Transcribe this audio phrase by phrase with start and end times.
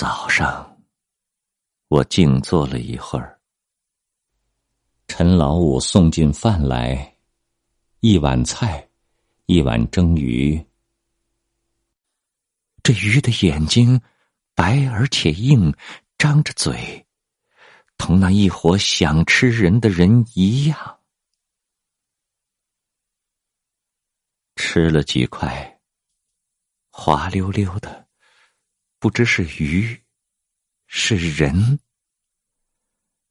[0.00, 0.82] 早上，
[1.88, 3.38] 我静坐了一会儿。
[5.08, 7.18] 陈老五送进饭来，
[8.00, 8.88] 一碗菜，
[9.44, 10.66] 一碗蒸鱼。
[12.82, 14.00] 这鱼的眼睛
[14.54, 15.70] 白而且硬，
[16.16, 17.06] 张着嘴，
[17.98, 21.00] 同那一伙想吃人的人一样。
[24.56, 25.78] 吃了几块，
[26.88, 27.99] 滑溜溜的，
[29.00, 29.98] 不知是鱼，
[30.86, 31.80] 是人，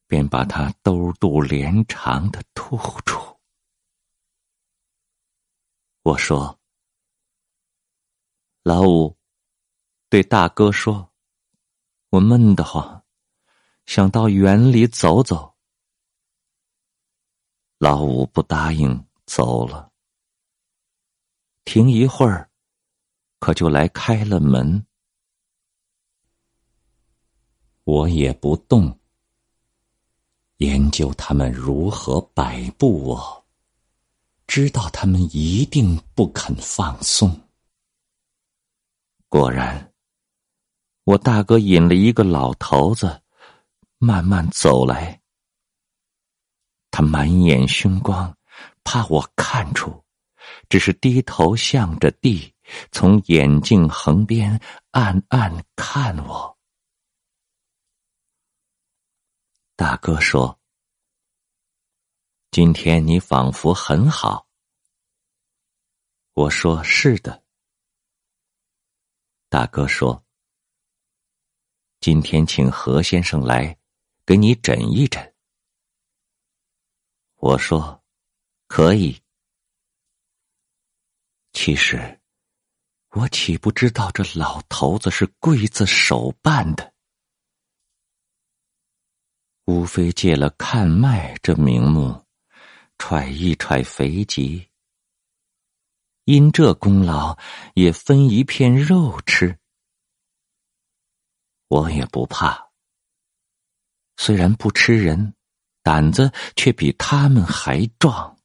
[0.08, 3.40] 便把它兜肚连肠的吐出。
[6.02, 6.58] 我说
[8.64, 9.16] ：“老五。”
[10.10, 11.12] 对大哥说
[12.10, 13.04] ：“我闷得慌，
[13.86, 15.54] 想到园里走走。”
[17.78, 19.92] 老五不答应，走了。
[21.64, 22.50] 停一会儿，
[23.38, 24.84] 可就来开了门。
[27.90, 28.96] 我也不动，
[30.58, 33.44] 研究他们如何摆布我，
[34.46, 37.36] 知道他们一定不肯放松。
[39.28, 39.92] 果然。
[41.02, 43.20] 我大哥引了一个老头子，
[43.98, 45.20] 慢慢走来。
[46.92, 48.32] 他满眼凶光，
[48.84, 50.04] 怕我看出，
[50.68, 52.54] 只是低头向着地，
[52.92, 54.60] 从眼镜横边
[54.92, 56.56] 暗暗看我。
[59.80, 60.60] 大哥说
[62.52, 64.46] ：“今天你仿佛很好。”
[66.36, 67.42] 我说：“是的。”
[69.48, 70.22] 大哥说。
[71.98, 73.78] 今天请何先生来，
[74.26, 75.34] 给你诊一诊。
[77.36, 78.04] 我说，
[78.66, 79.18] 可以。
[81.54, 82.20] 其实，
[83.12, 86.89] 我岂不知道这老头子是刽子手办的？
[89.70, 92.26] 无非借了看脉这名目，
[92.98, 94.68] 揣一揣肥疾。
[96.24, 97.38] 因这功劳，
[97.74, 99.56] 也分一片肉吃。
[101.68, 102.70] 我也不怕，
[104.16, 105.34] 虽然不吃人，
[105.84, 108.36] 胆子却比他们还壮。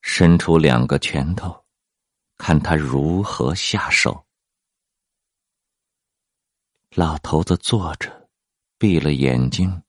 [0.00, 1.66] 伸出两个拳头，
[2.38, 4.26] 看他如何下手。
[6.94, 8.21] 老头子坐着，
[8.82, 9.80] 闭了眼睛，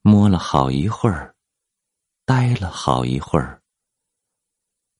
[0.00, 1.36] 摸了好一会儿，
[2.24, 3.62] 呆了好一会儿，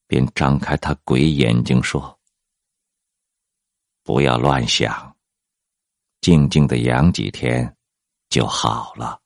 [0.05, 2.19] 便张开他鬼眼睛说
[4.05, 5.17] ：“不要乱想。”
[6.21, 7.75] 静静的养几天，
[8.29, 9.19] 就好了。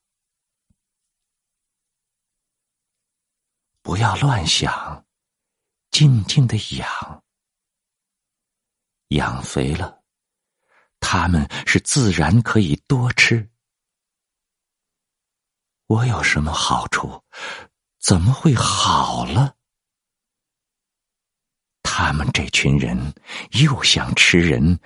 [3.81, 5.05] 不要乱想，
[5.91, 7.21] 静静的养。
[9.09, 10.01] 养肥了，
[11.01, 13.49] 他们是自然可以多吃。
[15.93, 17.21] 我有什么好处？
[17.99, 19.53] 怎么会好了？
[21.83, 23.13] 他们这群人
[23.51, 24.79] 又想吃人。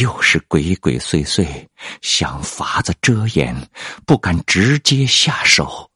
[0.00, 1.68] 又是鬼鬼祟祟，
[2.02, 3.68] 想法子遮掩，
[4.06, 5.90] 不敢直接下手，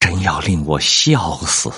[0.00, 1.70] 真要令我笑死！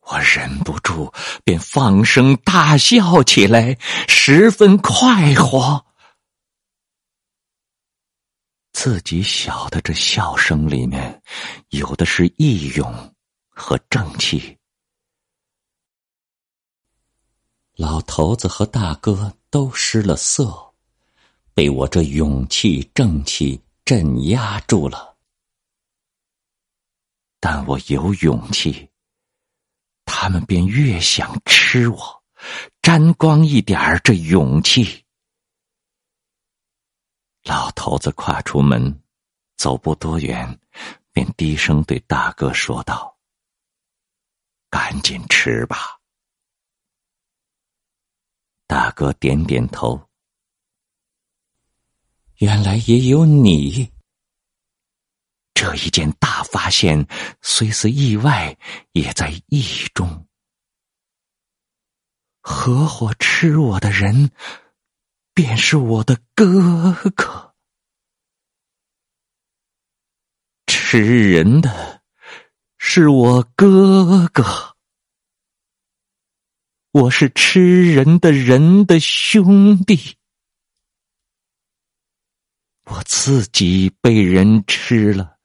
[0.00, 1.12] 我忍不住，
[1.44, 3.76] 便放声大笑起来，
[4.08, 5.85] 十分快活。
[8.76, 11.22] 自己晓得，这笑声里面
[11.70, 13.14] 有的是义勇
[13.48, 14.54] 和正气。
[17.74, 20.74] 老头子和大哥都失了色，
[21.54, 25.16] 被我这勇气正气镇压住了。
[27.40, 28.90] 但我有勇气，
[30.04, 32.22] 他们便越想吃我，
[32.82, 35.05] 沾光一点儿这勇气。
[37.46, 39.00] 老头子跨出门，
[39.56, 40.58] 走不多远，
[41.12, 43.16] 便低声对大哥说道
[44.68, 45.96] ：“赶紧吃吧。”
[48.66, 50.08] 大哥点点头。
[52.38, 53.92] 原来也有你。
[55.54, 57.06] 这一件大发现，
[57.42, 58.58] 虽是意外，
[58.90, 59.62] 也在意
[59.94, 60.26] 中。
[62.40, 64.32] 合伙吃我的人，
[65.36, 67.52] 便是我的哥哥。
[70.66, 72.00] 吃人的，
[72.78, 74.42] 是我哥哥。
[76.90, 80.16] 我是吃人的人的兄弟，
[82.84, 85.36] 我自己被人吃了，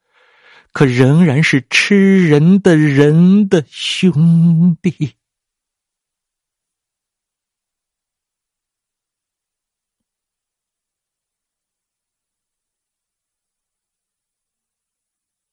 [0.72, 5.16] 可仍然是吃人的人的兄弟。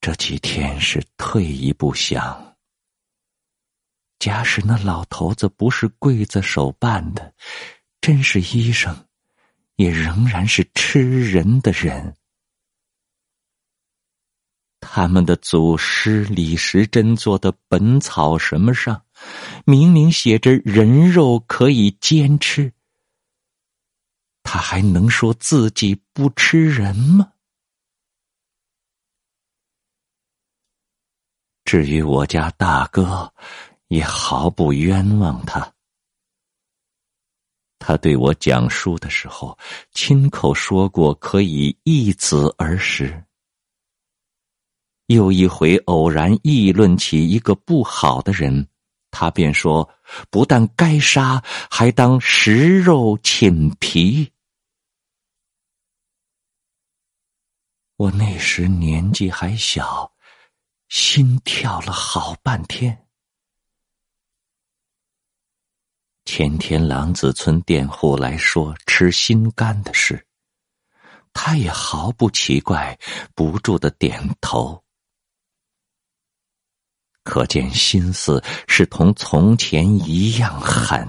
[0.02, 2.56] 这几天是退一步想，
[4.18, 7.34] 假使那老头子不是刽子手办的，
[8.00, 9.06] 真是医生，
[9.76, 12.16] 也仍然是吃人的人。
[14.80, 19.04] 他们的祖师李时珍做的《本草》什么上，
[19.66, 22.72] 明明写着人肉可以煎吃，
[24.44, 27.34] 他还能说自己不吃人吗？
[31.72, 33.32] 至于我家大哥，
[33.90, 35.72] 也毫不冤枉他。
[37.78, 39.56] 他对我讲述的时候，
[39.92, 43.24] 亲口说过可以易子而食。
[45.06, 48.68] 又一回偶然议论起一个不好的人，
[49.12, 49.88] 他便说
[50.32, 51.40] ：“不但该杀，
[51.70, 54.34] 还当食肉寝皮。”
[57.98, 60.12] 我那时年纪还小。
[60.90, 63.06] 心跳了好半天。
[66.26, 70.26] 前天狼子村佃户来说吃心肝的事，
[71.32, 72.98] 他也毫不奇怪，
[73.36, 74.84] 不住的点头。
[77.24, 81.08] 可见心思是同从前一样狠。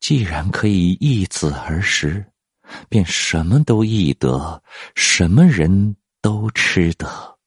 [0.00, 2.30] 既然可以易子而食，
[2.90, 4.62] 便什么都易得，
[4.94, 5.96] 什么人。
[6.22, 7.38] 都吃得。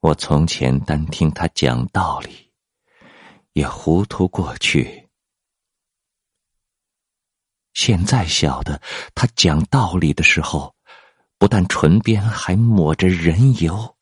[0.00, 2.52] 我从前单听他讲道理，
[3.54, 5.08] 也糊涂过去。
[7.72, 8.80] 现在晓得，
[9.14, 10.74] 他讲道理的时候，
[11.38, 13.96] 不但唇边还抹着人油，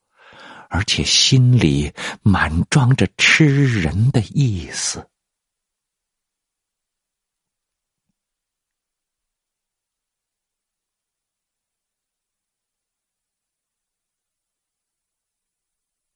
[0.69, 1.93] 而且心里
[2.23, 5.10] 满装着吃人的意思。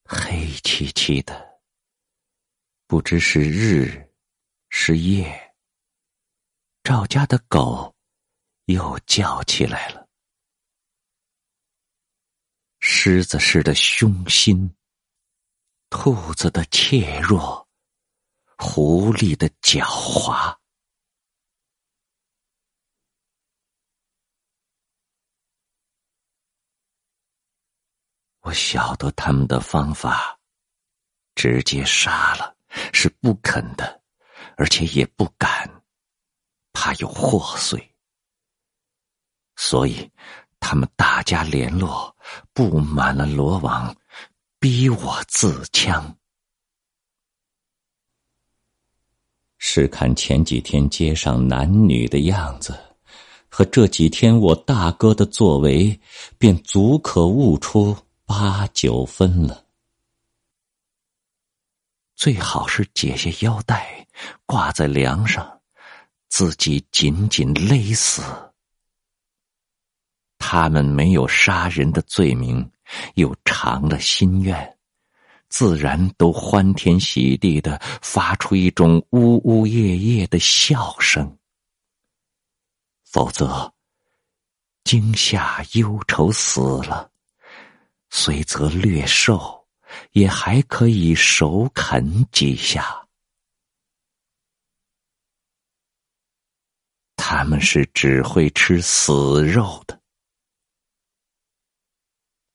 [0.06, 1.60] 黑漆漆的，
[2.86, 4.12] 不知是日
[4.68, 5.54] 是夜。
[6.82, 7.94] 赵家的狗
[8.66, 10.06] 又叫起来了，
[12.80, 14.76] 狮子似的凶心，
[15.88, 17.66] 兔子的怯弱，
[18.58, 20.63] 狐狸的狡猾。
[28.44, 30.38] 我晓得他们的方法，
[31.34, 32.54] 直接杀了
[32.92, 34.02] 是不肯的，
[34.58, 35.82] 而且也不敢，
[36.74, 37.82] 怕有祸祟，
[39.56, 40.10] 所以
[40.60, 42.14] 他们大家联络，
[42.52, 43.96] 布满了罗网，
[44.58, 46.14] 逼我自枪。
[49.56, 52.78] 试看前几天街上男女的样子，
[53.48, 55.98] 和这几天我大哥的作为，
[56.36, 57.96] 便足可悟出。
[58.26, 59.66] 八九分了，
[62.16, 64.06] 最好是解下腰带
[64.46, 65.60] 挂在梁上，
[66.28, 68.22] 自己紧紧勒死。
[70.38, 72.70] 他们没有杀人的罪名，
[73.14, 74.78] 又偿了心愿，
[75.48, 81.38] 自然都欢天喜地的发出一种呜呜咽咽的笑声。
[83.04, 83.72] 否则，
[84.82, 87.10] 惊吓忧愁死了。
[88.16, 89.66] 虽则略瘦，
[90.12, 93.04] 也还可以手啃几下。
[97.16, 100.00] 他们是只会吃死肉的。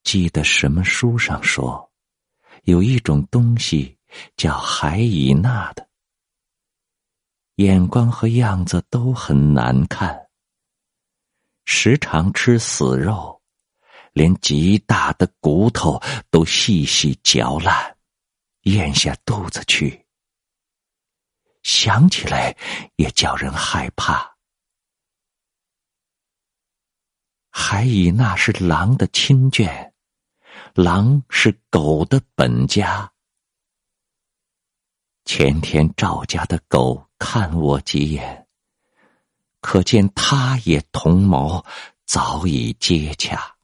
[0.04, 1.92] 记得什么书上说，
[2.64, 3.98] 有一种东西
[4.38, 5.90] 叫海以纳的，
[7.56, 10.30] 眼光和样子都很难看，
[11.66, 13.39] 时常吃死肉。
[14.20, 15.98] 连极大的骨头
[16.30, 17.96] 都细细嚼烂，
[18.64, 20.06] 咽下肚子去。
[21.64, 22.54] 想起来
[22.98, 24.36] 也叫人害怕。
[27.50, 29.94] 还以那是狼的亲眷，
[30.74, 33.10] 狼是狗的本家。
[35.24, 38.46] 前天赵家的狗看我几眼，
[39.62, 41.66] 可见他也同谋，
[42.06, 43.56] 早已接洽。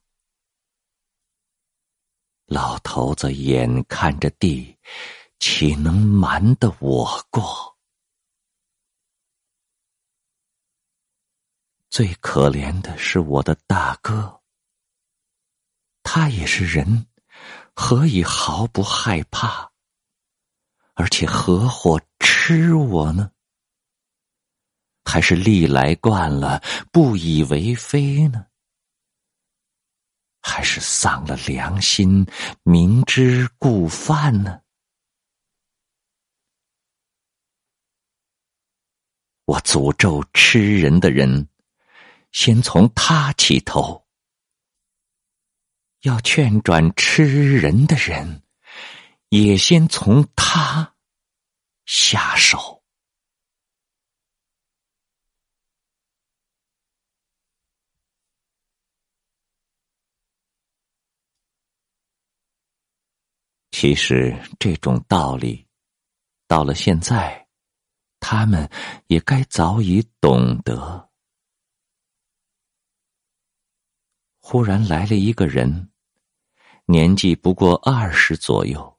[2.46, 4.78] 老头子眼看着地，
[5.40, 7.76] 岂能瞒得我过？
[11.90, 14.40] 最可怜的是我的大哥，
[16.04, 17.08] 他也是人，
[17.74, 19.72] 何以毫不害怕？
[20.94, 23.32] 而且合伙吃我呢？
[25.04, 26.62] 还是历来惯了，
[26.92, 28.46] 不以为非呢？
[30.48, 32.24] 还是丧了良心，
[32.62, 34.60] 明知故犯呢？
[39.46, 41.48] 我诅咒吃人的人，
[42.30, 44.06] 先从他起头；
[46.02, 48.44] 要劝转吃人的人，
[49.30, 50.94] 也先从他
[51.86, 52.75] 下手。
[63.78, 65.66] 其实这种道理，
[66.48, 67.46] 到了现在，
[68.20, 68.70] 他们
[69.08, 71.10] 也该早已懂得。
[74.38, 75.90] 忽然来了一个人，
[76.86, 78.98] 年纪不过二十左右，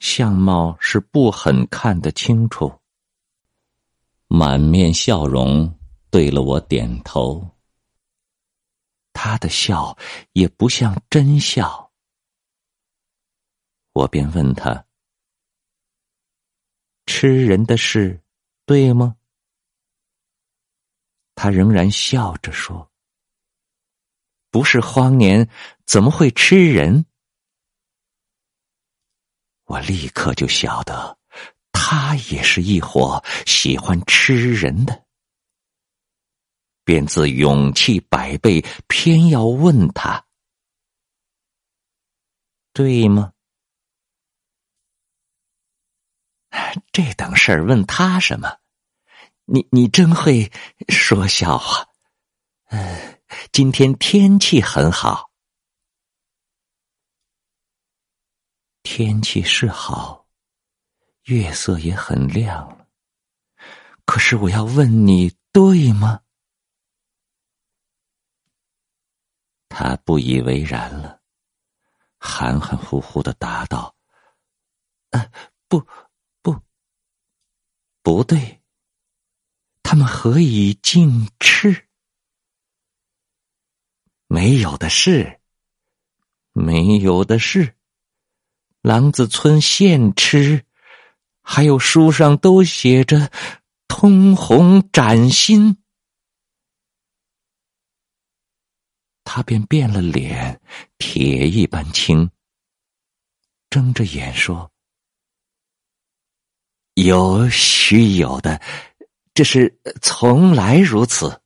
[0.00, 2.80] 相貌是不很看得清楚，
[4.26, 5.72] 满面笑容，
[6.10, 7.48] 对了我点头。
[9.12, 9.96] 他的笑
[10.32, 11.89] 也不像真笑。
[14.00, 14.86] 我便问他
[17.04, 18.22] ：“吃人的事，
[18.64, 19.16] 对吗？”
[21.36, 22.90] 他仍然笑着说
[24.50, 25.50] ：“不是荒年，
[25.84, 27.04] 怎么会吃人？”
[29.68, 31.18] 我立刻就晓得，
[31.70, 35.04] 他也是一伙喜欢吃人的，
[36.84, 40.24] 便自勇气百倍，偏要问他
[42.72, 43.34] ：“对吗？”
[46.92, 48.58] 这等事儿问他什么？
[49.44, 50.50] 你你真会
[50.88, 51.88] 说笑话。
[52.70, 53.18] 嗯，
[53.50, 55.30] 今天天气很好，
[58.82, 60.26] 天气是好，
[61.24, 62.86] 月色也很亮了。
[64.04, 66.20] 可是我要问你，对吗？
[69.68, 71.20] 他不以为然了，
[72.18, 73.94] 含含糊糊的答道
[75.10, 75.30] ：“啊，
[75.68, 75.84] 不。”
[78.12, 78.60] 不对，
[79.84, 81.86] 他们何以尽吃？
[84.26, 85.38] 没有的事，
[86.52, 87.76] 没有的事。
[88.82, 90.66] 狼子村现吃，
[91.40, 93.30] 还有书上都写着
[93.86, 95.76] “通红崭新”。
[99.22, 100.60] 他便变了脸，
[100.98, 102.28] 铁一般青，
[103.70, 104.68] 睁着眼说。
[106.94, 108.60] 有须有的，
[109.32, 111.40] 这是从来如此，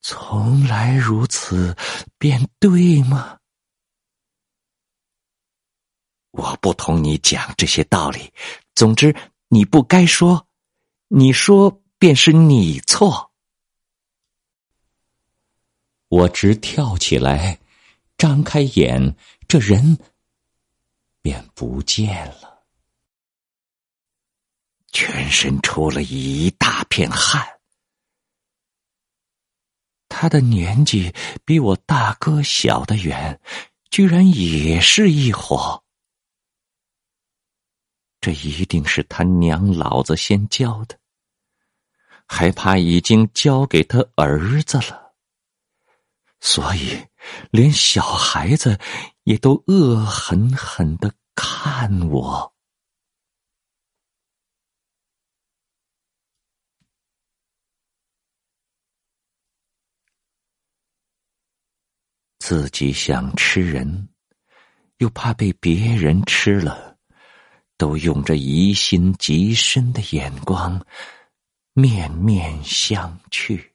[0.00, 1.76] 从来如此，
[2.18, 3.38] 便对吗？
[6.32, 8.32] 我不同你讲这些道理。
[8.74, 9.14] 总之，
[9.48, 10.46] 你不该说，
[11.08, 13.30] 你说便是你错。
[16.08, 17.58] 我直跳起来，
[18.18, 19.14] 张开眼，
[19.46, 19.98] 这人
[21.22, 22.51] 便不见了。
[24.92, 27.44] 全身出了一大片汗，
[30.08, 31.12] 他的年纪
[31.46, 33.40] 比我大哥小得远，
[33.90, 35.82] 居然也是一伙。
[38.20, 40.96] 这一定是他娘老子先教的，
[42.26, 45.14] 还怕已经交给他儿子了，
[46.38, 47.04] 所以
[47.50, 48.78] 连小孩子
[49.24, 52.51] 也都恶狠狠的看我。
[62.44, 64.08] 自己想吃人，
[64.96, 66.98] 又怕被别人吃了，
[67.76, 70.84] 都用着疑心极深的眼光，
[71.72, 73.70] 面面相觑。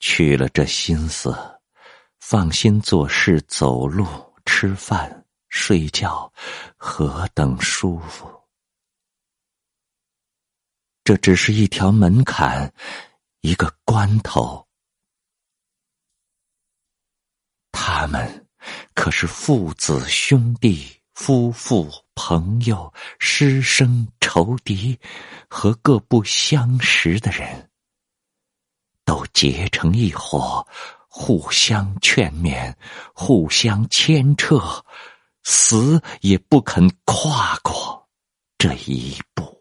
[0.00, 1.32] 去了这心思，
[2.18, 4.04] 放心做事、走路、
[4.44, 6.32] 吃饭、睡觉，
[6.76, 8.28] 何等舒服！
[11.04, 12.74] 这只是一条门槛，
[13.42, 14.65] 一个关头。
[17.88, 18.48] 他们
[18.94, 24.98] 可是父子兄弟、夫妇朋友、师生仇敌
[25.48, 27.70] 和各不相识的人，
[29.04, 30.66] 都结成一伙，
[31.06, 32.74] 互相劝勉，
[33.14, 34.84] 互相牵扯，
[35.44, 38.08] 死也不肯跨过
[38.58, 39.55] 这一步。